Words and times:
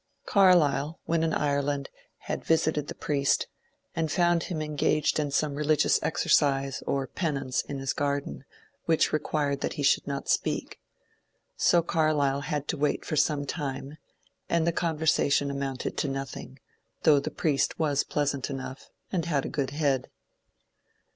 Carlyle, 0.25 0.99
when 1.05 1.21
in 1.21 1.31
Ire 1.31 1.61
laud, 1.61 1.91
had 2.21 2.43
visited 2.43 2.87
the 2.87 2.95
priest, 2.95 3.45
and 3.95 4.11
found 4.11 4.41
him 4.45 4.59
engaged 4.59 5.19
in 5.19 5.29
some 5.29 5.53
religious 5.53 5.99
exercise 6.01 6.81
or 6.87 7.05
penance 7.05 7.61
in 7.61 7.77
his 7.77 7.93
garden, 7.93 8.43
which 8.85 9.13
required 9.13 9.61
that 9.61 9.73
he 9.73 9.83
should 9.83 10.07
not 10.07 10.27
speak. 10.27 10.79
So 11.55 11.83
Carlyle 11.83 12.41
had 12.41 12.67
to 12.69 12.77
wait 12.77 13.05
for 13.05 13.15
some 13.15 13.45
time, 13.45 13.99
and 14.49 14.65
the 14.65 14.71
conversation 14.71 15.51
amounted 15.51 15.97
to 15.97 16.07
nothing,— 16.07 16.57
though 17.03 17.19
the 17.19 17.29
priest 17.29 17.77
was 17.77 18.03
pleasant 18.03 18.49
enough 18.49 18.89
and 19.11 19.25
had 19.25 19.45
a 19.45 19.49
good 19.49 19.69
head. 19.69 20.09